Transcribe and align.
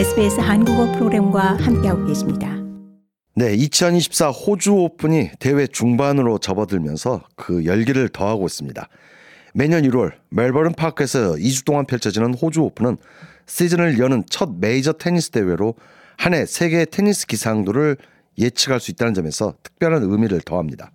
SBS 0.00 0.40
한국어 0.40 0.90
프로그램과 0.92 1.58
함께하고 1.58 2.06
계십니다. 2.06 2.56
네, 3.34 3.52
2024 3.52 4.30
호주 4.30 4.72
오픈이 4.72 5.28
대회 5.38 5.66
중반으로 5.66 6.38
접어들면서 6.38 7.20
그 7.36 7.66
열기를 7.66 8.08
더하고 8.08 8.46
있습니다. 8.46 8.88
매년 9.52 9.82
1월 9.82 10.12
멜버른 10.30 10.72
파크에서 10.72 11.32
2주 11.34 11.66
동안 11.66 11.84
펼쳐지는 11.84 12.32
호주 12.32 12.62
오픈은 12.62 12.96
시즌을 13.44 13.98
여는 13.98 14.24
첫 14.30 14.48
메이저 14.58 14.94
테니스 14.94 15.32
대회로 15.32 15.74
한 16.16 16.32
해 16.32 16.46
세계 16.46 16.86
테니스 16.86 17.26
기상도를 17.26 17.98
예측할 18.38 18.80
수 18.80 18.90
있다는 18.92 19.12
점에서 19.12 19.52
특별한 19.62 20.02
의미를 20.04 20.40
더합니다. 20.40 20.92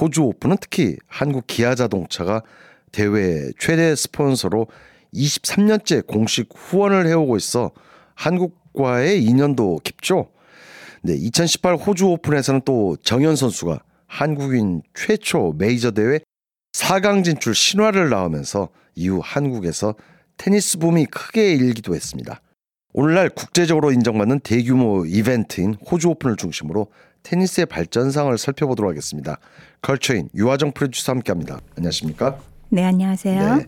호주 0.00 0.24
오픈은 0.24 0.56
특히 0.60 0.96
한국 1.06 1.46
기아 1.46 1.76
자동차가 1.76 2.42
대회 2.90 3.52
최대 3.60 3.94
스폰서로 3.94 4.66
23년째 5.14 6.04
공식 6.08 6.48
후원을 6.52 7.06
해오고 7.06 7.36
있어 7.36 7.70
한국과의 8.14 9.22
인연도 9.22 9.80
깊죠. 9.84 10.30
네, 11.02 11.14
2018 11.14 11.76
호주 11.76 12.06
오픈에서는 12.06 12.62
또 12.64 12.96
정현 13.02 13.36
선수가 13.36 13.80
한국인 14.06 14.82
최초 14.94 15.54
메이저 15.58 15.90
대회 15.90 16.20
4강 16.72 17.24
진출 17.24 17.54
신화를 17.54 18.10
낳으면서 18.10 18.68
이후 18.94 19.20
한국에서 19.22 19.94
테니스 20.36 20.78
붐이 20.78 21.06
크게 21.06 21.52
일기도 21.52 21.94
했습니다. 21.94 22.40
오늘날 22.92 23.28
국제적으로 23.28 23.90
인정받는 23.92 24.40
대규모 24.40 25.04
이벤트인 25.04 25.74
호주 25.74 26.10
오픈을 26.10 26.36
중심으로 26.36 26.88
테니스의 27.24 27.66
발전상을 27.66 28.36
살펴보도록 28.38 28.90
하겠습니다. 28.90 29.38
컬처인 29.82 30.28
유화정 30.34 30.72
프로듀서 30.72 31.12
함께합니다. 31.12 31.60
안녕하십니까? 31.76 32.38
네, 32.68 32.84
안녕하세요. 32.84 33.56
네, 33.56 33.66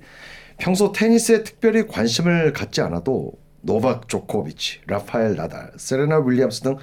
평소 0.58 0.92
테니스에 0.92 1.42
특별히 1.42 1.86
관심을 1.86 2.52
갖지 2.52 2.80
않아도 2.83 3.33
노박 3.67 4.09
조코비치, 4.09 4.83
라파엘 4.86 5.34
나달, 5.36 5.72
세레나 5.77 6.20
윌리엄스 6.20 6.62
등 6.62 6.77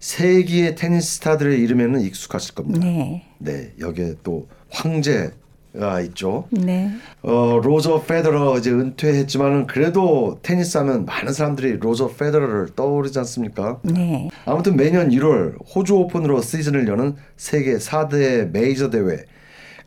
세기의 0.00 0.74
테니스 0.74 1.16
스타들의 1.16 1.60
이름에는 1.60 2.00
익숙하실 2.00 2.54
겁니다. 2.54 2.80
네. 2.80 3.24
네, 3.38 3.72
여기에 3.78 4.16
또 4.22 4.48
황제가 4.70 6.00
있죠. 6.02 6.46
네. 6.52 6.88
어 7.22 7.58
로저 7.60 8.00
페더러 8.04 8.58
이제 8.58 8.70
은퇴했지만은 8.70 9.66
그래도 9.66 10.38
테니스 10.40 10.78
하면 10.78 11.04
많은 11.04 11.32
사람들이 11.32 11.78
로저 11.78 12.06
페더러를 12.08 12.76
떠오르지 12.76 13.18
않습니까? 13.18 13.80
네. 13.82 14.28
아무튼 14.44 14.76
매년 14.76 15.10
1월 15.10 15.56
호주 15.74 15.96
오픈으로 15.96 16.42
시즌을 16.42 16.86
여는 16.86 17.16
세계 17.36 17.74
4대 17.74 18.52
메이저 18.52 18.88
대회 18.88 19.24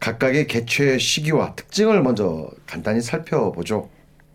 각각의 0.01 0.47
개최 0.47 0.97
시기와 0.97 1.55
특징을 1.55 2.03
먼저 2.03 2.49
간단히 2.65 2.99
살펴보죠. 2.99 3.89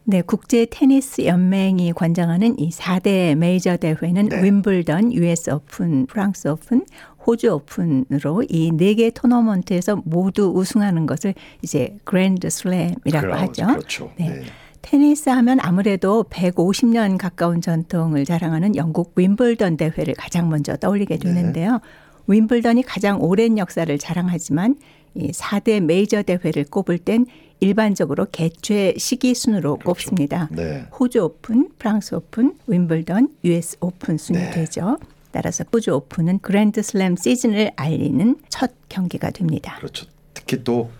네, 0.04 0.20
국제 0.20 0.66
테니스 0.68 1.24
연맹이 1.26 1.92
관장하는 1.92 2.58
이 2.58 2.70
4대 2.70 3.36
메이저 3.36 3.76
대회는 3.76 4.28
네. 4.30 4.42
윈블던, 4.42 5.12
US 5.12 5.50
오픈, 5.50 6.06
프랑스 6.06 6.48
오픈, 6.48 6.84
호주 7.24 7.52
오픈으로 7.54 8.42
이 8.48 8.72
네 8.72 8.94
개 8.94 9.10
토너먼트에서 9.10 10.02
모두 10.04 10.52
우승하는 10.54 11.06
것을 11.06 11.34
이제 11.62 11.96
그랜드 12.02 12.50
슬램이라고 12.50 13.26
그럼, 13.26 13.38
하죠. 13.38 13.66
그렇죠. 13.68 14.10
네. 14.18 14.28
네. 14.28 14.42
테니스 14.82 15.28
하면 15.28 15.58
아무래도 15.60 16.24
150년 16.24 17.16
가까운 17.16 17.60
전통을 17.60 18.24
자랑하는 18.24 18.74
영국 18.74 19.12
윈블던 19.14 19.76
대회를 19.76 20.14
가장 20.14 20.48
먼저 20.48 20.76
떠올리게 20.76 21.18
네. 21.18 21.20
되는데요. 21.20 21.74
네. 21.74 21.78
윈블던이 22.26 22.82
가장 22.82 23.22
오랜 23.22 23.56
역사를 23.58 23.96
자랑하지만 23.98 24.76
이 25.14 25.30
4대 25.30 25.80
메이저 25.80 26.22
대회를 26.22 26.64
꼽을 26.64 26.98
땐 26.98 27.26
일반적으로 27.60 28.26
개최 28.32 28.94
시기 28.98 29.34
순으로 29.34 29.76
그렇죠. 29.76 29.84
꼽습니다. 29.84 30.48
네. 30.50 30.86
호주 30.98 31.20
오픈, 31.22 31.68
프랑스 31.78 32.14
오픈, 32.16 32.54
윈블던, 32.66 33.28
US 33.44 33.76
오픈 33.80 34.18
순이 34.18 34.38
네. 34.38 34.50
되죠. 34.50 34.98
따라서 35.30 35.64
호주 35.72 35.92
오픈은 35.92 36.40
그랜드 36.40 36.82
슬램 36.82 37.16
시즌을 37.16 37.70
알리는 37.76 38.36
첫 38.48 38.72
경기가 38.88 39.30
됩니다. 39.30 39.76
그렇죠. 39.78 40.06
특히 40.34 40.64
또 40.64 40.90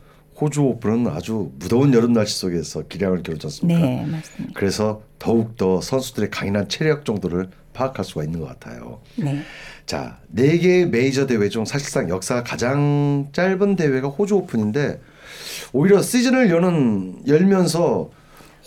호주 0.41 0.63
오픈은 0.63 1.09
아주 1.09 1.51
무더운 1.59 1.93
여름 1.95 2.13
날씨 2.13 2.39
속에서 2.39 2.83
기량을 2.89 3.23
겨루지 3.23 3.47
않습니까? 3.47 3.81
네, 3.81 4.07
맞습니다. 4.07 4.55
그래서 4.55 5.03
더욱 5.19 5.57
더 5.57 5.81
선수들의 5.81 6.31
강인한 6.31 6.69
체력 6.69 7.05
정도를 7.05 7.51
파악할 7.75 8.05
수가 8.05 8.25
있는 8.25 8.41
것 8.41 8.47
같아요. 8.47 9.01
네. 9.17 9.43
자, 9.87 10.19
네 10.29 10.59
개의 10.59 10.89
메이저 10.89 11.27
대회 11.27 11.49
중 11.49 11.65
사실상 11.65 12.09
역사가 12.09 12.45
가장 12.45 13.29
짧은 13.33 13.77
대회가 13.77 14.09
호주 14.09 14.37
오픈인데 14.37 15.01
오히려 15.73 16.01
시즌을 16.03 16.51
여는 16.51 17.23
열면서 17.27 18.11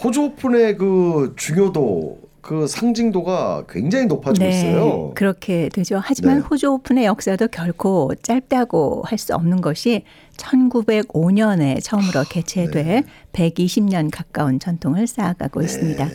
호주 0.04 0.22
오픈의 0.24 0.78
그 0.78 1.34
중요도 1.38 2.26
그 2.42 2.68
상징도가 2.68 3.64
굉장히 3.68 4.06
높아지고 4.06 4.46
네, 4.46 4.52
있어요. 4.52 5.12
그렇게 5.16 5.68
되죠. 5.70 6.00
하지만 6.04 6.36
네. 6.36 6.42
호주 6.42 6.68
오픈의 6.74 7.06
역사도 7.06 7.48
결코 7.48 8.14
짧다고 8.22 9.04
할 9.08 9.18
수 9.18 9.34
없는 9.34 9.62
것이 9.62 10.04
1905년에 10.38 11.82
처음으로 11.82 12.24
개최돼 12.30 12.84
네. 12.84 13.04
120년 13.34 14.10
가까운 14.12 14.60
전통을 14.60 15.08
쌓아가고 15.08 15.62
네. 15.62 15.66
있습니다. 15.66 16.08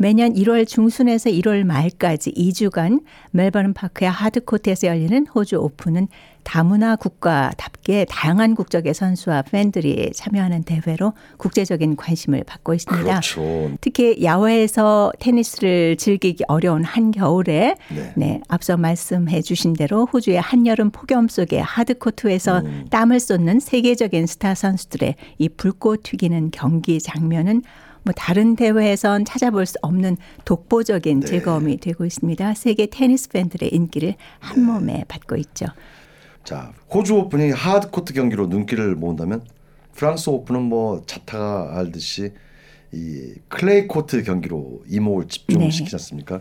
매년 0.00 0.32
1월 0.32 0.66
중순에서 0.66 1.28
1월 1.28 1.62
말까지 1.62 2.32
2주간 2.32 3.02
멜버른 3.32 3.74
파크의 3.74 4.10
하드코트에서 4.10 4.86
열리는 4.86 5.26
호주 5.26 5.56
오픈은 5.56 6.08
다문화 6.42 6.96
국가답게 6.96 8.06
다양한 8.08 8.54
국적의 8.54 8.94
선수와 8.94 9.42
팬들이 9.42 10.10
참여하는 10.14 10.62
대회로 10.62 11.12
국제적인 11.36 11.96
관심을 11.96 12.44
받고 12.44 12.72
있습니다. 12.72 13.04
그렇죠. 13.04 13.72
특히 13.82 14.24
야외에서 14.24 15.12
테니스를 15.18 15.98
즐기기 15.98 16.44
어려운 16.48 16.82
한겨울에 16.82 17.76
네. 17.94 18.12
네, 18.16 18.40
앞서 18.48 18.78
말씀해 18.78 19.42
주신 19.42 19.74
대로 19.74 20.06
호주의 20.10 20.40
한여름 20.40 20.92
폭염 20.92 21.28
속에 21.28 21.60
하드코트에서 21.60 22.60
음. 22.60 22.86
땀을 22.88 23.20
쏟는 23.20 23.60
세계적인 23.60 24.26
스타 24.26 24.54
선수들의 24.54 25.16
이 25.36 25.48
불꽃 25.50 26.04
튀기는 26.04 26.52
경기 26.52 27.00
장면은 27.00 27.60
뭐 28.02 28.12
다른 28.16 28.56
대회에선 28.56 29.24
찾아볼 29.24 29.66
수 29.66 29.76
없는 29.82 30.16
독보적인 30.44 31.20
네. 31.20 31.26
즐거움이 31.26 31.78
되고 31.78 32.04
있습니다. 32.04 32.54
세계 32.54 32.86
테니스 32.86 33.28
팬들의 33.30 33.68
인기를 33.72 34.14
한 34.38 34.56
네. 34.56 34.72
몸에 34.72 35.04
받고 35.08 35.36
있죠. 35.36 35.66
자, 36.44 36.72
호주 36.92 37.14
오픈이 37.16 37.50
하드코트 37.50 38.14
경기로 38.14 38.46
눈길을 38.46 38.94
모은다면 38.96 39.42
프랑스 39.94 40.30
오픈은 40.30 40.62
뭐 40.62 41.02
자타가 41.06 41.78
알듯이 41.78 42.32
이 42.92 43.34
클레이 43.48 43.86
코트 43.86 44.22
경기로 44.22 44.82
이목을 44.88 45.28
집중시키지 45.28 45.90
네. 45.90 45.94
않습니까? 45.96 46.40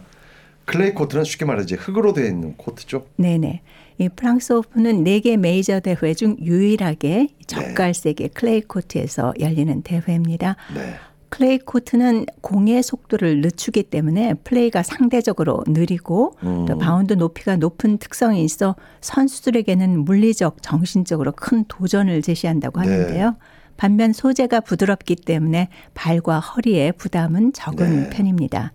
클레이 0.66 0.94
코트는 0.94 1.24
쉽게 1.24 1.46
말해서 1.46 1.76
흙으로 1.76 2.14
되어 2.14 2.26
있는 2.28 2.56
코트죠. 2.56 3.06
네네. 3.18 3.62
이 3.97 4.08
프랑스 4.09 4.53
오픈은 4.53 5.03
네 5.03 5.20
개 5.20 5.36
메이저 5.36 5.80
대회 5.80 6.14
중 6.14 6.38
유일하게 6.40 7.28
적갈색의 7.47 8.16
네. 8.16 8.34
클레이 8.34 8.62
코트에서 8.62 9.34
열리는 9.40 9.81
대회입니다. 9.81 10.56
네. 10.74 10.94
클레이 11.29 11.59
코트는 11.59 12.25
공의 12.41 12.81
속도를 12.84 13.41
늦추기 13.41 13.84
때문에 13.84 14.34
플레이가 14.44 14.84
상대적으로 14.84 15.63
느리고 15.67 16.35
음. 16.44 16.66
또 16.66 16.78
바운드 16.78 17.13
높이가 17.13 17.56
높은 17.56 17.97
특성이 17.97 18.44
있어 18.44 18.75
선수들에게는 19.01 20.06
물리적, 20.06 20.62
정신적으로 20.62 21.31
큰 21.31 21.66
도전을 21.67 22.22
제시한다고 22.22 22.81
네. 22.81 22.88
하는데요. 22.88 23.29
네. 23.31 23.38
반면 23.78 24.12
소재가 24.12 24.59
부드럽기 24.62 25.16
때문에 25.16 25.69
발과 25.94 26.40
허리에 26.40 26.91
부담은 26.91 27.53
적은 27.53 28.03
네. 28.03 28.09
편입니다. 28.09 28.73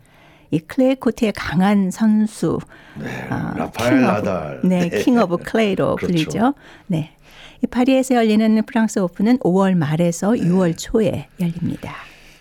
이 0.51 0.61
클레이 0.61 0.95
코트에 0.95 1.33
강한 1.33 1.91
선수, 1.91 2.59
네. 2.99 3.29
어, 3.29 3.53
라파엘 3.57 4.01
나달, 4.01 4.61
네, 4.65 4.89
King 4.89 5.19
of 5.19 5.39
Clay로 5.39 5.97
그렇죠. 5.97 6.07
불리죠. 6.07 6.55
네. 6.87 7.11
이 7.63 7.67
파리에서 7.67 8.15
열리는 8.15 8.63
프랑스 8.65 8.99
오픈은 9.01 9.39
5월 9.39 9.75
말에서 9.75 10.31
6월 10.31 10.75
초에 10.79 11.29
열립니다. 11.41 11.95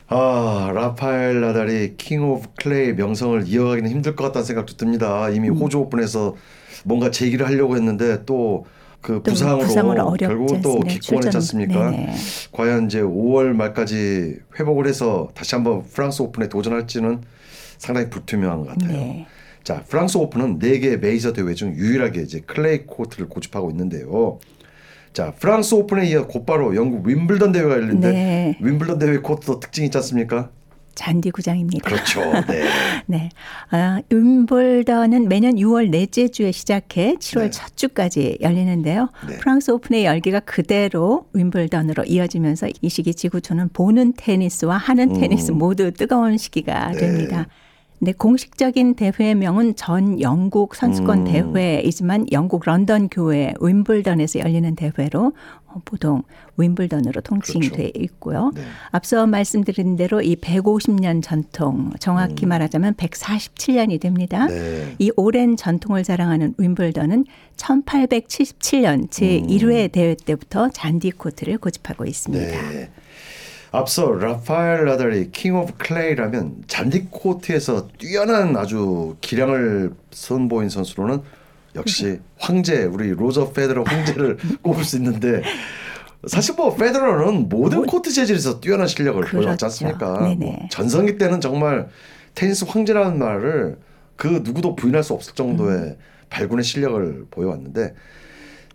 아, 0.08 0.72
라파엘 0.74 1.42
나달이 1.42 1.96
King 1.98 2.24
of 2.24 2.50
Clay 2.62 2.94
명성을 2.94 3.48
이어가기는 3.48 3.90
힘들 3.90 4.16
것 4.16 4.26
같다는 4.26 4.46
생각도 4.46 4.76
듭니다. 4.78 5.30
이미 5.30 5.50
음. 5.50 5.56
호주 5.56 5.80
오픈에서 5.80 6.36
뭔가 6.86 7.10
재기를 7.12 7.46
하려고 7.48 7.76
했는데 7.76 8.26
또 8.26 8.66
그 9.04 9.22
부상으로, 9.22 9.68
부상으로 9.68 10.12
결국 10.14 10.62
또 10.62 10.80
기권했지 10.80 11.36
않습니까? 11.38 11.92
네네. 11.92 12.16
과연 12.54 12.86
이제 12.86 13.02
5월 13.02 13.48
말까지 13.54 14.40
회복을 14.58 14.88
해서 14.88 15.30
다시 15.36 15.56
한번 15.56 15.84
프랑스 15.84 16.22
오픈에 16.22 16.48
도전할지는 16.48 17.22
상당히 17.78 18.10
불투명한 18.10 18.62
것 18.62 18.68
같아요. 18.70 18.98
네. 18.98 19.28
자, 19.66 19.84
프랑스 19.90 20.18
오픈은 20.18 20.60
4개 20.60 21.00
메이저 21.00 21.34
대회 21.34 21.54
중 21.54 21.76
유일하게 21.76 22.22
이제 22.22 22.40
클레이 22.40 22.86
코트를 22.86 23.28
고집하고 23.28 23.70
있는데요. 23.72 24.40
자 25.14 25.32
프랑스 25.40 25.76
오픈에 25.76 26.08
이어 26.10 26.28
곧바로 26.28 26.76
영국 26.76 27.08
윈블던 27.08 27.52
대회가 27.52 27.76
열리는데 27.76 28.12
네. 28.12 28.58
윈블던 28.62 28.98
대회 28.98 29.18
코트도 29.18 29.60
특징이 29.60 29.86
있지 29.86 29.98
않습니까? 30.00 30.50
잔디 30.96 31.32
구장입니다. 31.32 31.90
그렇죠. 31.90 32.22
네. 32.48 32.66
네. 33.08 33.30
아, 33.72 34.02
윈블던은 34.12 35.28
매년 35.28 35.56
6월 35.56 35.90
넷째 35.90 36.28
주에 36.28 36.52
시작해 36.52 37.16
7월 37.16 37.42
네. 37.42 37.50
첫 37.50 37.76
주까지 37.76 38.38
열리는데요. 38.42 39.10
네. 39.28 39.38
프랑스 39.38 39.72
오픈의 39.72 40.06
열기가 40.06 40.40
그대로 40.42 41.28
윈블던으로 41.34 42.04
이어지면서 42.06 42.68
이 42.82 42.90
시기 42.90 43.14
지구촌은 43.14 43.70
보는 43.74 44.14
테니스와 44.18 44.78
하는 44.78 45.16
음. 45.16 45.20
테니스 45.20 45.52
모두 45.52 45.92
뜨거운 45.92 46.38
시기가 46.38 46.92
네. 46.92 46.98
됩니다. 46.98 47.48
네, 48.04 48.12
공식적인 48.12 48.96
대회명은 48.96 49.78
전 49.78 50.20
영국 50.20 50.76
선수권 50.76 51.26
음. 51.26 51.54
대회이지만 51.54 52.26
영국 52.34 52.66
런던 52.66 53.08
교회 53.08 53.54
윈블던에서 53.62 54.40
열리는 54.40 54.76
대회로 54.76 55.32
어, 55.68 55.82
보통 55.86 56.24
윈블던으로 56.58 57.22
통칭돼 57.22 57.70
그렇죠. 57.70 57.92
있고요. 57.96 58.52
네. 58.56 58.62
앞서 58.92 59.26
말씀드린 59.26 59.96
대로 59.96 60.22
이 60.22 60.36
150년 60.36 61.24
전통, 61.24 61.92
정확히 62.00 62.46
음. 62.46 62.50
말하자면 62.50 62.96
147년이 62.96 64.02
됩니다. 64.02 64.48
네. 64.48 64.96
이 65.00 65.10
오랜 65.16 65.56
전통을 65.56 66.04
자랑하는 66.04 66.56
윈블던은 66.58 67.24
1877년 67.56 69.08
제1회 69.10 69.86
음. 69.86 69.90
대회 69.94 70.16
때부터 70.16 70.70
잔디 70.72 71.10
코트를 71.12 71.58
고집하고 71.58 72.04
있습니다. 72.04 72.70
네. 72.70 72.90
앞서 73.74 74.12
라파엘 74.12 74.86
나달이 74.86 75.32
King 75.32 75.56
of 75.56 75.74
Clay라면 75.80 76.66
잔디 76.68 77.08
코트에서 77.10 77.88
뛰어난 77.98 78.56
아주 78.56 79.16
기량을 79.20 79.94
선보인 80.12 80.70
선수로는 80.70 81.24
역시 81.76 82.20
황제 82.38 82.84
우리 82.84 83.10
로저 83.10 83.52
페드러 83.52 83.82
황제를 83.82 84.38
꼽을 84.62 84.84
수 84.84 84.98
있는데 84.98 85.42
사실 86.28 86.54
뭐 86.54 86.76
페드러는 86.76 87.50
모든 87.50 87.80
뭐, 87.80 87.88
코트 87.88 88.12
재질에서 88.12 88.60
뛰어난 88.62 88.86
실력을 88.86 89.20
그렇죠. 89.22 89.38
보여왔지 89.38 89.66
않습니까? 89.66 90.36
뭐 90.38 90.68
전성기 90.70 91.18
때는 91.18 91.42
정말 91.42 91.90
테니스 92.36 92.66
황제라는 92.66 93.18
말을 93.18 93.80
그 94.16 94.42
누구도 94.44 94.76
부인할 94.76 95.02
수 95.04 95.14
없을 95.14 95.34
정도의 95.34 95.78
음. 95.78 95.98
발군의 96.30 96.64
실력을 96.64 97.26
보여왔는데 97.32 97.96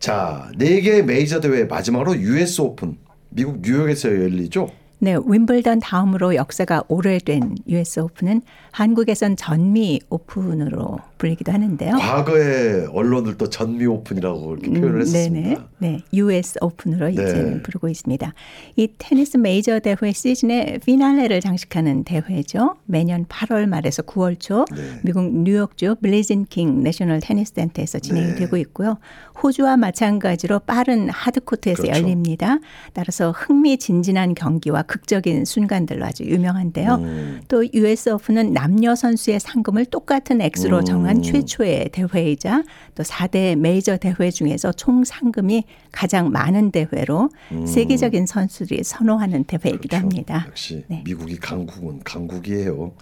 자, 0.00 0.50
네 0.56 0.75
개 0.75 1.02
메이저 1.02 1.40
대회 1.40 1.64
마지막으로 1.66 2.16
US 2.16 2.60
오픈 2.62 2.96
미국 3.28 3.60
뉴욕에서 3.62 4.08
열리죠. 4.08 4.68
네, 5.00 5.16
윈블던 5.24 5.78
다음으로 5.78 6.34
역사가 6.34 6.82
오래된 6.88 7.56
US 7.68 8.00
오픈은 8.00 8.42
한국에선 8.72 9.36
전미 9.36 10.00
오픈으로 10.10 10.98
불리기도 11.18 11.52
하는데요. 11.52 11.96
과거에 11.98 12.86
언론들도 12.92 13.48
전미 13.48 13.86
오픈이라고 13.86 14.56
이렇게 14.56 14.70
표현을 14.70 14.96
음, 14.96 15.00
했습니다. 15.00 15.64
네, 15.78 16.02
US 16.12 16.58
오픈으로 16.60 17.06
네. 17.06 17.12
이제는 17.12 17.62
부르고 17.62 17.88
있습니다. 17.88 18.34
이 18.76 18.88
테니스 18.98 19.36
메이저 19.36 19.78
대회 19.78 20.12
시즌의 20.12 20.80
피날레를 20.84 21.40
장식하는 21.40 22.02
대회죠. 22.04 22.76
매년 22.86 23.24
8월 23.26 23.66
말에서 23.66 24.02
9월 24.02 24.38
초 24.40 24.64
네. 24.74 25.00
미국 25.04 25.32
뉴욕주 25.32 25.96
빌리 26.02 26.30
진 26.30 26.46
킹 26.46 26.82
내셔널 26.82 27.20
테니스 27.20 27.52
센터에서 27.54 28.00
진행이 28.00 28.26
네. 28.30 28.34
되고 28.34 28.56
있고요. 28.56 28.98
호주와 29.42 29.76
마찬가지로 29.76 30.60
빠른 30.60 31.08
하드코트에서 31.08 31.82
그렇죠. 31.82 32.00
열립니다. 32.00 32.58
따라서 32.92 33.30
흥미진진한 33.30 34.34
경기와 34.34 34.82
극적인 34.88 35.44
순간들로 35.44 36.04
아주 36.04 36.24
유명한데요. 36.24 36.94
음. 36.96 37.40
또 37.46 37.64
US 37.72 38.08
오픈은 38.10 38.52
남녀 38.52 38.96
선수의 38.96 39.38
상금을 39.38 39.84
똑같은 39.84 40.40
액수로 40.40 40.78
음. 40.78 40.84
정한 40.84 41.22
최초의 41.22 41.90
대회이자 41.92 42.64
또 42.96 43.04
4대 43.04 43.54
메이저 43.56 43.96
대회 43.96 44.30
중에서 44.32 44.72
총 44.72 45.04
상금이 45.04 45.62
가장 45.92 46.32
많은 46.32 46.72
대회로 46.72 47.28
음. 47.52 47.66
세계적인 47.66 48.26
선수들이 48.26 48.82
선호하는 48.82 49.44
대회이기도 49.44 49.88
그렇죠. 49.88 50.02
합니다. 50.02 50.44
역시 50.48 50.84
네. 50.88 51.02
미국이 51.04 51.36
강국은 51.36 52.00
강국이에요. 52.02 52.92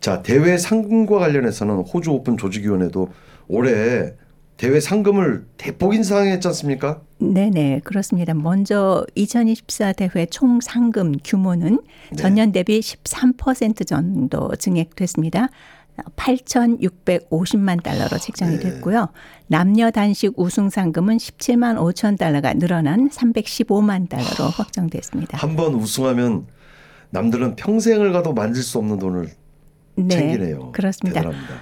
자, 0.00 0.22
대회 0.22 0.56
상금과 0.56 1.18
관련해서는 1.18 1.80
호주 1.80 2.10
오픈 2.10 2.38
조직위원회도 2.38 3.08
올해 3.48 4.12
대회 4.56 4.78
상금을 4.80 5.46
대폭 5.56 5.94
인상했지 5.94 6.46
않습니까? 6.48 7.00
네네 7.18 7.80
그렇습니다. 7.84 8.34
먼저 8.34 9.04
2024 9.14 9.92
대회 9.94 10.26
총 10.26 10.60
상금 10.60 11.16
규모는 11.24 11.80
네. 12.10 12.16
전년 12.16 12.52
대비 12.52 12.78
13% 12.80 13.86
정도 13.86 14.54
증액됐습니다. 14.56 15.48
8,650만 16.16 17.82
달러로 17.82 18.18
책정이 18.18 18.58
네. 18.58 18.70
됐고요. 18.70 19.08
남녀 19.46 19.90
단식 19.90 20.32
우승 20.36 20.70
상금은 20.70 21.16
17만 21.18 21.76
5천 21.76 22.18
달러가 22.18 22.52
늘어난 22.54 23.08
315만 23.10 24.08
달러로 24.08 24.50
확정됐습니다. 24.50 25.38
한 25.38 25.54
번 25.56 25.74
우승하면 25.74 26.46
남들은 27.10 27.54
평생을 27.56 28.12
가도 28.12 28.32
만질 28.32 28.62
수 28.62 28.78
없는 28.78 28.98
돈을 28.98 29.28
네, 29.96 30.08
챙기네요. 30.08 30.72
그렇습니다. 30.72 31.20
대단합니다. 31.20 31.54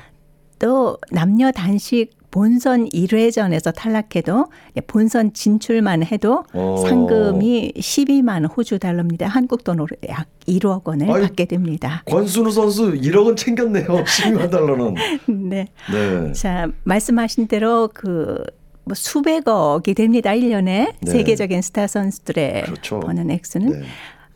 또 0.58 0.96
남녀 1.10 1.50
단식 1.50 2.10
본선 2.32 2.88
1회전에서 2.88 3.72
탈락해도 3.74 4.46
본선 4.86 5.34
진출만 5.34 6.02
해도 6.02 6.44
오. 6.54 6.60
어. 6.60 6.76
상금이 6.78 7.74
12만 7.76 8.50
호주 8.56 8.78
달러입니다. 8.78 9.28
한국 9.28 9.62
돈으로 9.62 9.88
약 10.08 10.26
1억 10.48 10.84
원을 10.84 11.10
아유, 11.10 11.22
받게 11.22 11.44
됩니다. 11.44 12.02
권순우 12.06 12.50
선수 12.50 12.92
1억 12.92 13.26
원 13.26 13.36
챙겼네요. 13.36 13.86
12만 14.02 14.50
달러는. 14.50 14.94
네. 15.28 15.68
네. 15.92 16.32
자, 16.32 16.68
말씀하신 16.84 17.48
대로 17.48 17.88
그뭐 17.92 18.94
수백억이 18.94 19.92
됩니다. 19.92 20.30
1년에 20.30 20.94
네. 21.00 21.10
세계적인 21.10 21.60
스타 21.60 21.86
선수들의 21.86 22.62
그렇죠. 22.62 23.00
버는 23.00 23.30
액수는 23.30 23.80
네. 23.80 23.86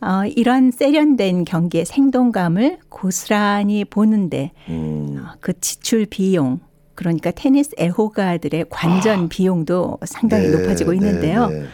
어, 0.01 0.23
이런 0.35 0.69
세련된 0.69 1.45
경기의 1.45 1.85
생동감을 1.85 2.77
고스란히 2.89 3.83
보는데 3.85 4.51
음. 4.69 5.17
어, 5.19 5.33
그 5.39 5.59
지출 5.59 6.05
비용 6.05 6.59
그러니까 6.97 7.29
테니스 7.29 7.75
애호가들의 7.79 8.65
관전 8.69 9.25
아. 9.25 9.27
비용도 9.29 9.99
상당히 10.03 10.47
네, 10.49 10.57
높아지고 10.57 10.93
있는데요. 10.93 11.47
네, 11.47 11.59
네. 11.59 11.65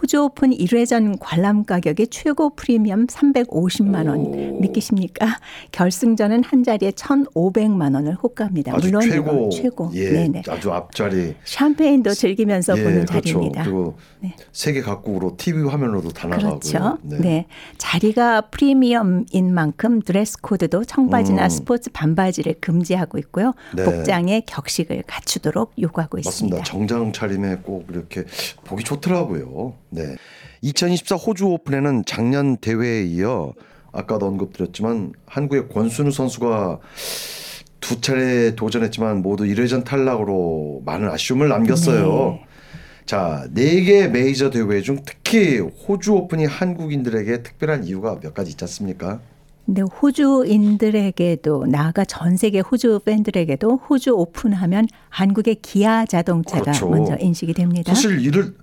호주 0.00 0.22
오픈 0.22 0.50
1회전 0.50 1.18
관람 1.20 1.64
가격이 1.64 2.06
최고 2.08 2.54
프리미엄 2.54 3.06
350만 3.06 4.08
원 4.08 4.18
오. 4.18 4.58
믿기십니까? 4.60 5.26
결승전은 5.72 6.42
한 6.44 6.64
자리에 6.64 6.92
1,500만 6.92 7.94
원을 7.94 8.14
호가합니다. 8.14 8.76
물론 8.76 9.02
최고, 9.02 9.50
최고. 9.50 9.90
예, 9.94 10.10
네네. 10.10 10.42
아주 10.48 10.72
앞자리. 10.72 11.34
샴페인도 11.44 12.14
즐기면서 12.14 12.78
예, 12.78 12.82
보는 12.82 13.04
그렇죠. 13.04 13.32
자리입니다. 13.32 13.62
그리고 13.64 13.96
네. 14.20 14.34
세계 14.52 14.80
각국으로 14.80 15.36
TV 15.36 15.64
화면으로도 15.64 16.10
다 16.10 16.28
나가고요. 16.28 16.58
그렇죠. 16.60 16.98
네. 17.02 17.18
네. 17.18 17.46
자리가 17.76 18.42
프리미엄인 18.42 19.52
만큼 19.52 20.00
드레스 20.00 20.40
코드도 20.40 20.84
청바지나 20.84 21.44
음. 21.44 21.48
스포츠 21.50 21.90
반바지를 21.90 22.54
금지하고 22.60 23.18
있고요. 23.18 23.52
네. 23.76 23.84
복장에 23.84 24.42
격식을 24.46 25.04
갖추도록 25.06 25.72
요구하고 25.78 26.16
맞습니다. 26.18 26.30
있습니다. 26.30 26.64
정장 26.64 27.12
차림에 27.12 27.56
꼭 27.62 27.86
이렇게 27.90 28.24
보기 28.64 28.84
좋더라고요. 28.84 29.74
네. 29.90 30.16
2024 30.62 31.16
호주 31.16 31.46
오픈에는 31.46 32.04
작년 32.06 32.56
대회에 32.56 33.04
이어 33.04 33.52
아까도 33.92 34.26
언급드렸지만 34.26 35.12
한국의 35.26 35.68
권순우 35.68 36.10
선수가 36.12 36.78
두 37.80 38.00
차례 38.00 38.54
도전했지만 38.54 39.22
모두 39.22 39.44
1회전 39.44 39.84
탈락으로 39.84 40.82
많은 40.84 41.08
아쉬움을 41.10 41.48
남겼어요. 41.48 42.38
네. 42.40 42.44
자, 43.06 43.48
네 43.52 43.82
개 43.82 44.06
메이저 44.06 44.50
대회 44.50 44.80
중 44.82 44.98
특히 45.04 45.58
호주 45.58 46.12
오픈이 46.14 46.44
한국인들에게 46.44 47.42
특별한 47.42 47.84
이유가 47.84 48.20
몇 48.20 48.34
가지 48.34 48.50
있지 48.50 48.62
않습니까? 48.64 49.20
근데 49.66 49.82
호주인들에게도 49.82 51.66
나아가 51.66 52.04
전 52.04 52.36
세계 52.36 52.60
호주 52.60 53.00
팬들에게도 53.04 53.76
호주 53.88 54.12
오픈하면 54.12 54.86
한국의 55.08 55.56
기아 55.62 56.04
자동차가 56.06 56.62
그렇죠. 56.62 56.88
먼저 56.88 57.16
인식이 57.18 57.54
됩니다. 57.54 57.92
사실 57.94 58.20
이를 58.20 58.54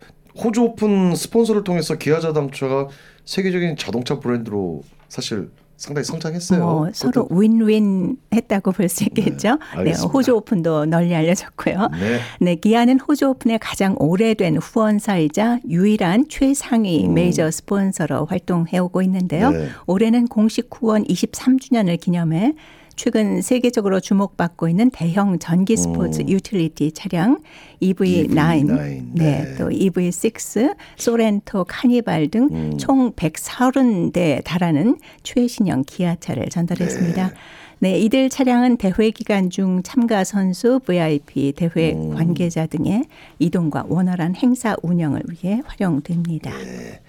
호주 0.43 0.61
오픈 0.61 1.15
스폰서를 1.15 1.63
통해서 1.63 1.95
기아 1.95 2.19
자동차가 2.19 2.87
세계적인 3.25 3.75
자동차 3.77 4.19
브랜드로 4.19 4.83
사실 5.09 5.49
상당히 5.77 6.05
성장했어요. 6.05 6.59
뭐 6.65 6.89
서로 6.91 7.27
윈윈 7.29 8.17
했다고 8.33 8.71
볼 8.71 8.89
수 8.89 9.03
있겠죠. 9.03 9.59
네, 9.77 9.91
네, 9.91 9.93
호주 10.11 10.35
오픈도 10.35 10.85
널리 10.85 11.13
알려졌고요. 11.13 11.89
네. 11.99 12.19
네, 12.39 12.55
기아는 12.55 12.99
호주 12.99 13.27
오픈의 13.29 13.59
가장 13.59 13.95
오래된 13.99 14.57
후원사이자 14.57 15.59
유일한 15.69 16.25
최상위 16.29 17.05
음. 17.07 17.13
메이저 17.13 17.51
스폰서로 17.51 18.25
활동해오고 18.25 19.03
있는데요. 19.03 19.51
네. 19.51 19.67
올해는 19.85 20.27
공식 20.27 20.67
후원 20.73 21.03
23주년을 21.03 21.99
기념해 21.99 22.55
최근 22.97 23.43
세계적으로 23.43 23.99
주목받고 23.99 24.67
있는 24.67 24.89
대형 24.89 25.37
전기 25.37 25.77
스포츠 25.77 26.21
음. 26.21 26.29
유틸리티 26.29 26.91
차량 26.93 27.39
EV9, 27.81 28.27
EV9 28.33 28.75
네. 28.75 29.03
네. 29.13 29.55
또 29.55 29.69
EV6, 29.69 30.75
소렌토, 30.97 31.63
카니발 31.65 32.29
등총 32.29 33.05
음. 33.05 33.11
130대 33.11 34.43
달하는 34.43 34.97
최신형 35.21 35.83
기아차를 35.85 36.49
전달했습니다. 36.49 37.27
네. 37.27 37.33
네, 37.79 37.99
이들 37.99 38.31
차량은 38.31 38.77
대회 38.77 39.11
기간 39.11 39.51
중 39.51 39.83
참가 39.83 40.23
선수, 40.23 40.79
VIP, 40.79 41.53
대회 41.55 41.93
음. 41.93 42.15
관계자 42.15 42.65
등의 42.65 43.05
이동과 43.37 43.85
원활한 43.87 44.35
행사 44.35 44.75
운영을 44.81 45.21
위해 45.29 45.61
활용됩니다. 45.67 46.49
네. 46.49 46.99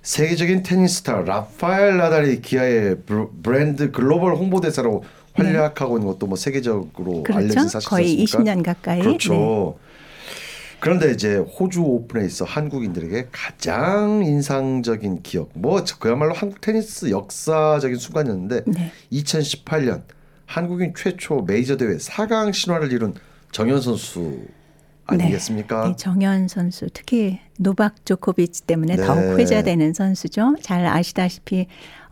세계적인 0.00 0.62
테니스 0.62 1.00
스타 1.00 1.20
라파엘 1.20 1.98
나달이 1.98 2.40
기아의 2.40 2.96
브랜드 3.42 3.90
글로벌 3.90 4.36
홍보대사로 4.36 5.02
활약하고 5.38 5.98
있는 5.98 6.12
것도 6.12 6.26
뭐 6.26 6.36
세계적으로 6.36 7.22
그렇죠? 7.22 7.38
알려진 7.38 7.68
사실이지 7.68 7.88
거의 7.88 8.24
20년 8.24 8.62
가까이. 8.64 9.00
그렇죠. 9.00 9.78
네. 9.78 9.88
그런데 10.80 11.10
이제 11.10 11.36
호주 11.36 11.82
오픈에 11.82 12.24
있어 12.26 12.44
한국인들에게 12.44 13.28
가장 13.32 14.22
인상적인 14.24 15.22
기억, 15.22 15.50
뭐 15.54 15.82
그야말로 15.98 16.34
한국 16.34 16.60
테니스 16.60 17.10
역사적인 17.10 17.96
순간이었는데 17.98 18.62
네. 18.66 18.92
2018년 19.12 20.02
한국인 20.46 20.94
최초 20.96 21.42
메이저 21.42 21.76
대회 21.76 21.96
4강 21.96 22.52
신화를 22.52 22.92
이룬 22.92 23.14
정현 23.50 23.80
선수 23.80 24.46
아니겠습니까? 25.06 25.84
네, 25.84 25.88
네, 25.90 25.96
정현 25.96 26.48
선수 26.48 26.86
특히 26.92 27.40
노박 27.58 28.04
조코비치 28.06 28.62
때문에 28.62 28.96
네. 28.96 29.04
더욱 29.04 29.38
회자되는 29.38 29.94
선수죠. 29.94 30.56
잘 30.62 30.86
아시다시피 30.86 31.66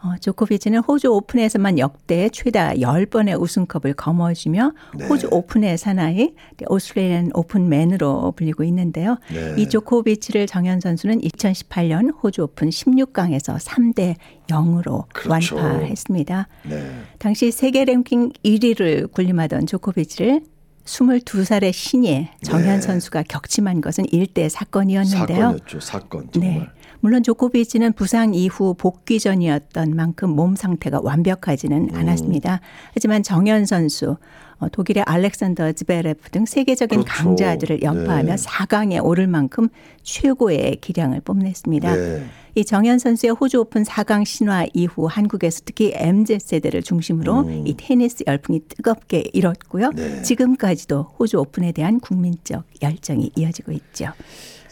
어, 0.06 0.16
조코비치는 0.20 0.80
호주 0.80 1.08
오픈에서만 1.08 1.78
역대 1.78 2.28
최다 2.28 2.75
10번의 2.75 3.40
우승컵을 3.40 3.94
거머쥐며 3.94 4.72
네. 4.96 5.06
호주 5.06 5.28
오픈의 5.32 5.78
사나이 5.78 6.34
오스트레일리안 6.68 7.30
오픈맨으로 7.34 8.32
불리고 8.36 8.62
있는데요. 8.64 9.18
네. 9.32 9.54
이 9.58 9.68
조코비치를 9.68 10.46
정현 10.46 10.80
선수는 10.80 11.20
2018년 11.20 12.14
호주 12.22 12.42
오픈 12.42 12.68
16강에서 12.70 13.58
3대 13.58 14.14
0으로 14.48 15.06
그렇죠. 15.12 15.56
완파했습니다. 15.56 16.48
네. 16.68 16.90
당시 17.18 17.50
세계 17.50 17.84
랭킹 17.84 18.32
1위를 18.44 19.10
군림하던 19.10 19.66
조코비치를 19.66 20.42
22살의 20.84 21.72
신예 21.72 22.30
정현 22.44 22.76
네. 22.76 22.80
선수가 22.80 23.25
격침한 23.25 23.80
것은 23.80 24.04
일대 24.12 24.48
사건이었는데요. 24.48 25.36
사건이었죠. 25.36 25.80
사건 25.80 26.28
정말. 26.30 26.52
네. 26.52 26.66
물론 27.00 27.23
조코비치는 27.23 27.93
부상 27.93 28.35
이후 28.35 28.75
복귀 28.75 29.19
전이었던 29.21 29.95
만큼 29.95 30.31
몸 30.31 30.57
상태가 30.57 31.00
완벽하지는 31.03 31.91
음. 31.91 31.95
않았습니다. 31.95 32.61
하지만 32.95 33.23
정현 33.23 33.67
선수 33.67 34.17
어, 34.59 34.69
독일의 34.71 35.05
알렉산더 35.07 35.73
즈베레프 35.73 36.31
등 36.31 36.47
세계적인 36.47 37.00
그렇죠. 37.03 37.25
강자들을 37.25 37.83
연파하며 37.83 38.37
네. 38.37 38.43
4강에 38.43 39.05
오를 39.05 39.26
만큼 39.26 39.69
최고의 40.03 40.79
기량을 40.81 41.21
뽐냈습니다. 41.21 41.95
네. 41.95 42.25
이 42.55 42.65
정현 42.65 42.99
선수의 42.99 43.35
호주 43.35 43.61
오픈 43.61 43.83
4강 43.83 44.25
신화 44.25 44.65
이후 44.73 45.07
한국에서 45.07 45.61
특히 45.67 45.93
MZ 45.95 46.38
세대를 46.38 46.83
중심으로 46.83 47.41
음. 47.41 47.67
이 47.67 47.75
테니스 47.76 48.25
열풍이 48.26 48.61
뜨겁게 48.67 49.25
일었고요. 49.35 49.91
네. 49.91 50.23
지금까지도 50.23 51.03
호주 51.19 51.38
오픈에 51.38 51.73
대한 51.73 52.00
국민적 52.00 52.65
열정이 52.81 53.33
이어지고 53.37 53.73
있죠. 53.73 54.07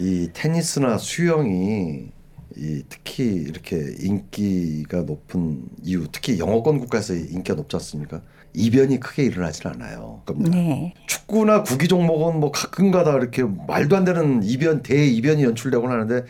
이 0.01 0.31
테니스나 0.33 0.97
수영이 0.97 2.14
이 2.57 2.83
특히 2.89 3.25
이렇게 3.25 3.95
인기가 4.01 5.03
높은 5.03 5.65
이유, 5.83 6.07
특히 6.11 6.39
영어권 6.39 6.79
국가에서 6.79 7.15
인기가 7.15 7.55
높지 7.55 7.77
않습니까? 7.77 8.23
이변이 8.53 9.01
크게 9.01 9.25
일어나질 9.25 9.67
않아요. 9.69 10.23
네. 10.37 10.95
축구나 11.09 11.65
구기 11.65 11.89
종목은 11.89 12.39
뭐 12.39 12.53
가끔가다 12.53 13.17
이렇게 13.17 13.43
말도 13.43 13.97
안 13.97 14.05
되는 14.05 14.43
이변 14.45 14.83
대이변이 14.83 15.43
연출되곤 15.43 15.91
하는데 15.91 16.25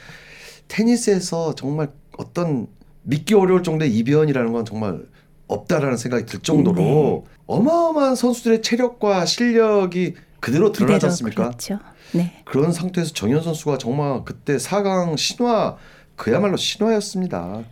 테니스에서 0.69 1.55
정말 1.55 1.91
어떤 2.17 2.69
믿기 3.03 3.35
어려울 3.35 3.63
정도의 3.63 3.95
이변이라는 3.95 4.53
건 4.53 4.65
정말 4.65 5.05
없다라는 5.47 5.99
생각이 5.99 6.25
들 6.25 6.41
정도로 6.41 6.77
네. 6.77 7.23
어마어마한 7.47 8.17
선수들의 8.17 8.63
체력과 8.63 9.27
실력이 9.27 10.15
그대로 10.41 10.73
드러나지 10.73 11.07
않습니까? 11.07 11.45
그렇죠. 11.45 11.79
네. 12.15 12.43
그런 12.47 12.73
상태에서 12.73 13.13
정현 13.13 13.43
선수가 13.43 13.77
정말 13.79 14.25
그때 14.25 14.57
4강 14.57 15.19
신화 15.19 15.77
그야말로 16.17 16.57
신화였습니다. 16.57 17.63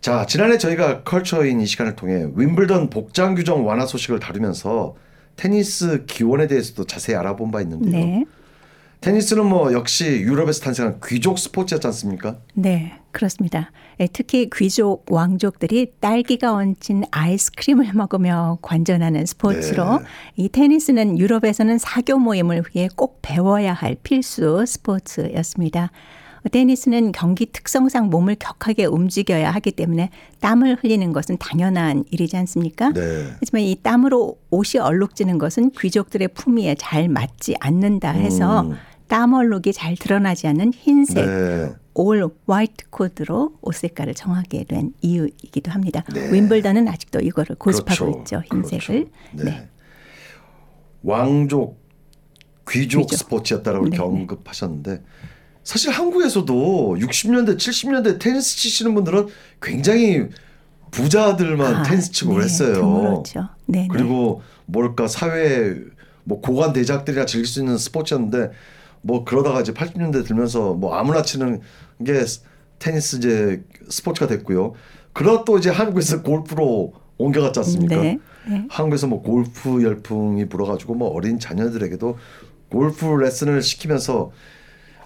자, 0.00 0.24
지난해 0.26 0.56
저희가 0.56 1.02
컬처인 1.02 1.60
이 1.60 1.66
시간을 1.66 1.94
통해 1.94 2.26
윈블던 2.34 2.90
복장 2.90 3.34
규정 3.34 3.66
완화 3.66 3.86
소식을 3.86 4.18
다루면서 4.18 4.94
테니스 5.36 6.04
기원에 6.06 6.46
대해서도 6.46 6.84
자세히 6.84 7.16
알아본 7.16 7.50
바 7.50 7.60
있는데요. 7.60 7.92
네. 7.92 8.24
테니스는 9.00 9.46
뭐 9.46 9.72
역시 9.72 10.04
유럽에서 10.04 10.60
탄생한 10.60 11.00
귀족 11.06 11.38
스포츠였지 11.38 11.86
않습니까? 11.86 12.36
네, 12.52 12.92
그렇습니다. 13.12 13.72
예, 13.98 14.06
특히 14.12 14.50
귀족 14.54 15.10
왕족들이 15.10 15.92
딸기가 16.00 16.52
얹힌 16.52 17.04
아이스크림을 17.10 17.94
먹으며 17.94 18.58
관전하는 18.60 19.24
스포츠로 19.24 20.00
네. 20.00 20.04
이 20.36 20.48
테니스는 20.50 21.18
유럽에서는 21.18 21.78
사교 21.78 22.18
모임을 22.18 22.64
위해 22.74 22.88
꼭 22.94 23.20
배워야 23.22 23.72
할 23.72 23.96
필수 24.02 24.64
스포츠였습니다. 24.66 25.90
테니스는 26.48 27.12
경기 27.12 27.46
특성상 27.46 28.08
몸을 28.08 28.36
격하게 28.38 28.86
움직여야 28.86 29.50
하기 29.50 29.72
때문에 29.72 30.10
땀을 30.40 30.78
흘리는 30.82 31.12
것은 31.12 31.36
당연한 31.38 32.04
일이지 32.10 32.36
않습니까? 32.38 32.92
네. 32.92 33.32
하지만 33.38 33.62
이 33.62 33.76
땀으로 33.82 34.38
옷이 34.50 34.80
얼룩지는 34.80 35.38
것은 35.38 35.70
귀족들의 35.78 36.28
품위에 36.28 36.76
잘 36.76 37.08
맞지 37.08 37.56
않는다 37.60 38.10
해서 38.12 38.62
음. 38.62 38.76
땀 39.08 39.34
얼룩이 39.34 39.72
잘 39.74 39.96
드러나지 39.96 40.46
않는 40.46 40.72
흰색 40.72 41.26
네. 41.26 41.72
올 41.94 42.30
화이트 42.46 42.90
코드로 42.90 43.54
옷 43.60 43.74
색깔을 43.74 44.14
정하게 44.14 44.64
된 44.64 44.92
이유이기도 45.02 45.70
합니다. 45.72 46.04
네. 46.14 46.32
윈블던은 46.32 46.86
아직도 46.88 47.20
이거를 47.20 47.56
고집하고 47.56 48.12
그렇죠. 48.12 48.18
있죠. 48.20 48.42
흰색을. 48.50 49.10
그렇죠. 49.10 49.10
네. 49.32 49.44
네. 49.44 49.68
왕족 51.02 51.80
귀족, 52.70 53.02
귀족. 53.02 53.16
스포츠였다라고 53.16 53.88
네. 53.88 53.98
언급하셨는데 53.98 55.02
사실 55.62 55.90
한국에서도 55.90 56.96
60년대, 56.98 57.56
70년대 57.56 58.18
테니스 58.18 58.56
치시는 58.56 58.94
분들은 58.94 59.28
굉장히 59.60 60.26
부자들만 60.90 61.74
아, 61.76 61.82
테니스 61.82 62.12
치고 62.12 62.30
네, 62.30 62.36
그랬어요. 62.38 63.00
그렇죠. 63.00 63.48
네, 63.66 63.86
그리고 63.90 64.42
뭘까 64.66 65.06
사회 65.06 65.76
뭐 66.24 66.40
고관 66.40 66.72
대작들이나 66.72 67.26
즐길 67.26 67.46
수 67.46 67.60
있는 67.60 67.78
스포츠였는데 67.78 68.50
뭐 69.02 69.24
그러다가 69.24 69.60
이제 69.60 69.72
80년대 69.72 70.26
들면서 70.26 70.74
뭐 70.74 70.94
아무나 70.94 71.22
치는 71.22 71.60
게 72.04 72.24
테니스 72.78 73.16
이제 73.16 73.62
스포츠가 73.88 74.26
됐고요. 74.26 74.74
그러다 75.12 75.44
또 75.44 75.58
이제 75.58 75.70
한국에서 75.70 76.22
골프로 76.22 76.94
옮겨갔지 77.18 77.60
않습니까? 77.60 77.96
네, 77.96 78.18
네. 78.48 78.66
한국에서 78.70 79.06
뭐 79.06 79.22
골프 79.22 79.82
열풍이 79.82 80.48
불어가지고 80.48 80.94
뭐 80.94 81.10
어린 81.10 81.38
자녀들에게도 81.38 82.18
골프 82.70 83.04
레슨을 83.06 83.62
시키면서 83.62 84.30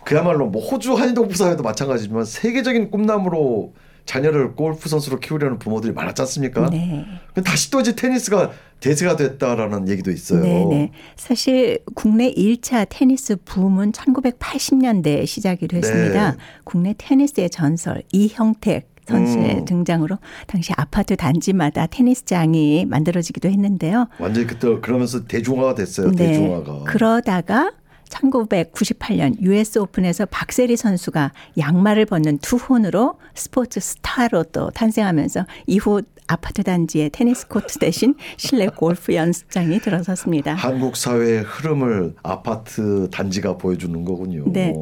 그야말로 0.05 0.47
뭐 0.47 0.63
호주 0.63 0.95
한인동부 0.95 1.35
사회도 1.35 1.63
마찬가지지만 1.63 2.25
세계적인 2.25 2.91
꿈나무로 2.91 3.75
자녀를 4.07 4.55
골프 4.55 4.89
선수로 4.89 5.19
키우려는 5.19 5.59
부모들이 5.59 5.93
많았지 5.93 6.23
않습니까? 6.23 6.69
네. 6.71 7.07
다시 7.43 7.71
또 7.71 7.81
이제 7.81 7.95
테니스가 7.97 8.53
대세가 8.81 9.17
됐다라는 9.17 9.89
얘기도 9.89 10.11
있어요. 10.11 10.43
네, 10.43 10.65
네. 10.67 10.91
사실 11.17 11.79
국내 11.95 12.31
1차 12.31 12.87
테니스 12.91 13.37
붐은 13.45 13.93
1980년대에 13.93 15.27
시작이 15.27 15.69
됐습니다. 15.69 16.33
네. 16.33 16.37
국내 16.65 16.95
테니스의 16.99 17.49
전설 17.49 18.03
이형택 18.13 18.95
선수의 19.07 19.57
음. 19.57 19.65
등장으로 19.65 20.19
당시 20.47 20.73
아파트 20.77 21.17
단지마다 21.17 21.87
테니스장이 21.87 22.87
만들어지기도 22.87 23.49
했는데요. 23.49 24.09
완전히 24.19 24.47
그때 24.47 24.81
그러면서 24.81 25.25
대중화가 25.27 25.75
됐어요. 25.75 26.11
네. 26.13 26.29
대중화가. 26.29 26.85
그러다가 26.85 27.73
1998년 28.09 29.41
US 29.41 29.79
오픈에서 29.79 30.27
박세리 30.27 30.77
선수가 30.77 31.33
양말을 31.59 32.07
벗는 32.07 32.39
투혼으로 32.39 33.19
스포츠 33.35 33.81
스타로 33.81 34.45
또 34.45 34.71
탄생하면서 34.71 35.47
이후 35.67 36.03
아파트 36.27 36.63
단지에 36.63 37.11
테니스 37.11 37.49
코트 37.49 37.79
대신 37.79 38.15
실내 38.37 38.67
골프 38.69 39.15
연습장이 39.15 39.79
들어섰습니다. 39.81 40.55
한국 40.55 40.97
사회의 40.97 41.43
흐름을 41.43 42.15
아파트 42.23 43.09
단지가 43.11 43.59
보여주는 43.59 44.05
거군요. 44.05 44.45
네. 44.47 44.75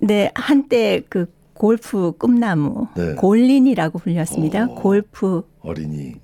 네, 0.00 0.30
한때 0.34 1.02
그 1.08 1.32
골프 1.54 2.12
꿈나무 2.18 2.88
네. 2.96 3.14
골린이라고 3.14 3.98
불렸습니다. 4.00 4.64
어, 4.64 4.74
골프 4.74 5.42
어린이. 5.60 6.14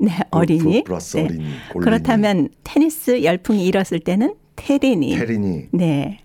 네, 0.00 0.18
어린이. 0.30 0.84
플러스 0.84 1.16
네. 1.16 1.24
어린이. 1.24 1.44
그렇다면 1.80 2.48
테니스 2.64 3.22
열풍이 3.22 3.66
일었을 3.66 4.00
때는 4.00 4.34
테린이. 4.66 5.16
테린이. 5.16 5.66
네. 5.72 6.18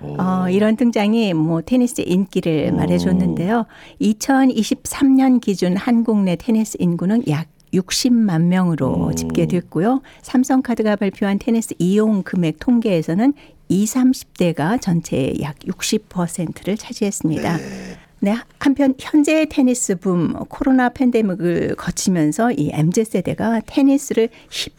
어, 0.00 0.48
이런 0.50 0.76
등장이 0.76 1.34
뭐 1.34 1.62
테니스 1.62 2.02
인기를 2.06 2.70
오. 2.72 2.76
말해줬는데요. 2.76 3.66
2023년 4.00 5.40
기준 5.40 5.76
한국 5.76 6.22
내 6.22 6.36
테니스 6.36 6.76
인구는 6.80 7.24
약 7.28 7.48
60만 7.72 8.42
명으로 8.42 9.08
음. 9.08 9.14
집계됐고요. 9.14 10.02
삼성카드가 10.22 10.96
발표한 10.96 11.38
테니스 11.38 11.74
이용 11.78 12.22
금액 12.22 12.58
통계에서는 12.60 13.32
20, 13.68 13.96
30대가 13.96 14.80
전체의 14.80 15.40
약 15.42 15.58
60%를 15.60 16.76
차지했습니다. 16.76 17.56
네. 17.56 17.85
네, 18.18 18.34
한편 18.58 18.94
현재 18.98 19.44
테니스 19.44 19.96
붐 19.96 20.32
코로나 20.48 20.88
팬데믹을 20.88 21.74
거치면서 21.76 22.50
이 22.52 22.70
MZ 22.72 23.04
세대가 23.04 23.60
테니스를 23.66 24.30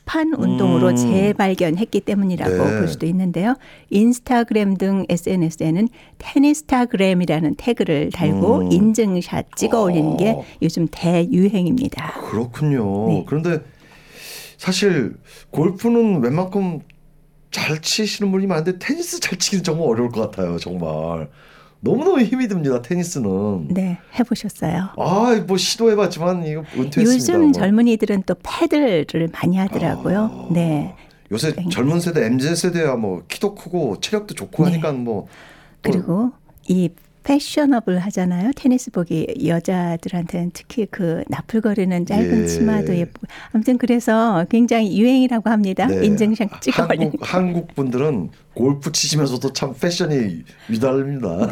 힙한 0.06 0.34
운동으로 0.34 0.89
음. 0.89 0.96
재발견했기 0.96 2.01
때문이라고 2.01 2.51
네. 2.51 2.79
볼 2.79 2.88
수도 2.88 3.06
있는데요. 3.06 3.56
인스타그램 3.91 4.77
등 4.77 5.06
SNS에는 5.08 5.88
테니스타그램이라는 6.17 7.56
태그를 7.56 8.10
달고 8.12 8.58
음. 8.62 8.72
인증샷 8.72 9.56
찍어 9.56 9.84
올리는 9.84 10.17
게 10.17 10.32
어. 10.32 10.44
요즘 10.63 10.88
대유행입니다. 10.89 12.22
그렇군요. 12.29 13.08
네. 13.08 13.25
그런데 13.27 13.60
사실 14.58 15.13
골프는 15.51 16.24
웬만큼 16.24 16.79
잘 17.51 17.82
치시는 17.82 18.32
분이 18.32 18.48
많은데 18.48 18.79
테니스 18.79 19.20
잘 19.20 19.38
치기는 19.38 19.63
정말 19.63 19.88
어려울 19.88 20.10
것 20.10 20.22
같아요. 20.22 20.58
정말. 20.58 21.29
너무너무 21.79 22.22
힘이 22.22 22.48
듭니다. 22.48 22.81
테니스는. 22.81 23.67
네, 23.69 23.98
해보셨어요? 24.19 24.89
아, 24.98 25.43
뭐 25.48 25.57
시도해봤지만 25.57 26.46
이거 26.46 26.63
은퇴했습니다. 26.75 27.13
요즘 27.13 27.41
뭐. 27.41 27.51
젊은이들은 27.51 28.24
또 28.25 28.36
패들을 28.41 29.29
많이 29.31 29.57
하더라고요. 29.57 30.48
아, 30.50 30.53
네. 30.53 30.96
요새 31.31 31.53
젊은 31.72 32.00
세대 32.00 32.25
MZ 32.25 32.55
세대야 32.55 32.96
뭐 32.96 33.24
키도 33.27 33.53
크고 33.55 34.00
체력도 34.00 34.34
좋고 34.34 34.63
네. 34.63 34.72
하니까 34.72 34.91
뭐 34.93 35.27
그리고 35.81 36.31
이 36.67 36.89
패셔너블 37.27 38.00
하잖아요. 38.00 38.51
테니스복이 38.55 39.43
여자들한테는 39.46 40.51
특히 40.53 40.88
그 40.89 41.25
나풀거리는 41.27 42.05
짧은 42.05 42.43
예. 42.43 42.48
치마도 42.48 42.96
예쁘고 42.96 43.27
아무튼 43.51 43.77
그래서 43.77 44.46
굉장히 44.50 44.98
유행이라고 44.98 45.50
합니다. 45.50 45.88
네. 45.88 46.05
인증샷 46.05 46.62
찍어 46.62 46.84
한국 46.84 47.19
한국 47.22 47.75
분들은 47.75 48.29
골프 48.53 48.93
치시면서도 48.93 49.51
참 49.51 49.74
패션이 49.77 50.43
유달립니다. 50.69 51.48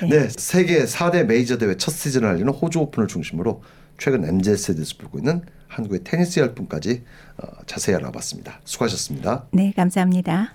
네. 0.00 0.08
네, 0.08 0.28
세계 0.30 0.84
4대 0.84 1.24
메이저 1.26 1.58
대회 1.58 1.76
첫 1.76 1.90
시즌을 1.90 2.26
알리는 2.26 2.50
호주 2.50 2.80
오픈을 2.80 3.08
중심으로 3.08 3.62
최근 3.98 4.24
MZ 4.24 4.56
세대에서 4.56 4.94
불고 4.98 5.18
있는 5.18 5.42
한국의 5.68 6.00
테니스 6.04 6.40
열풍까지 6.40 7.02
어, 7.36 7.46
자세히 7.66 7.94
알아봤습니다. 7.96 8.60
수고하셨습니다. 8.64 9.44
네, 9.52 9.72
감사합니다. 9.76 10.54